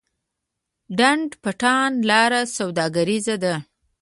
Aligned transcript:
ډنډ 0.97 1.29
پټان 1.43 1.91
لاره 2.09 2.41
سوداګریزه 2.57 3.35
ده؟ 3.43 3.55